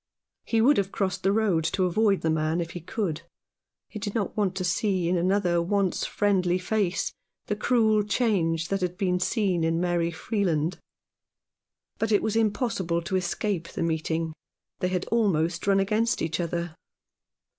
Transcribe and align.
He 0.45 0.61
would 0.61 0.77
have 0.77 0.91
crossed 0.91 1.21
the 1.21 1.31
road 1.31 1.63
to 1.73 1.83
avoid 1.85 2.21
the 2.21 2.31
man 2.31 2.59
if 2.59 2.71
he 2.71 2.79
could. 2.79 3.21
He 3.87 3.99
did 3.99 4.15
not 4.15 4.35
want 4.35 4.55
to 4.55 4.63
see 4.63 5.07
in 5.07 5.15
another 5.15 5.61
once 5.61 6.07
friendly 6.07 6.57
face 6.57 7.13
the 7.45 7.55
cruel 7.55 8.01
change 8.01 8.69
that 8.69 8.81
199 8.81 9.13
Rough 9.13 9.19
Justice. 9.19 9.33
he 9.35 9.41
had 9.41 9.49
seen 9.51 9.63
in 9.63 9.79
Mary 9.79 10.09
Freeland. 10.09 10.79
But 11.99 12.11
it 12.11 12.23
was 12.23 12.35
im 12.35 12.51
possible 12.51 13.03
to 13.03 13.15
escape 13.15 13.67
the 13.67 13.83
meeting. 13.83 14.33
They 14.79 14.87
had 14.89 15.05
almost 15.09 15.67
run 15.67 15.79
against 15.79 16.23
each 16.23 16.39
other. 16.39 16.73